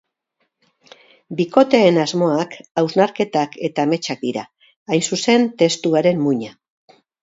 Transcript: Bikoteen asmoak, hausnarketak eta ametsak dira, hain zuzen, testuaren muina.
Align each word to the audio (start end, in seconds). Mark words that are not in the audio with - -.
Bikoteen 1.41 1.99
asmoak, 2.05 2.57
hausnarketak 2.83 3.61
eta 3.71 3.89
ametsak 3.91 4.27
dira, 4.27 4.49
hain 4.93 5.09
zuzen, 5.15 5.51
testuaren 5.65 6.29
muina. 6.29 6.57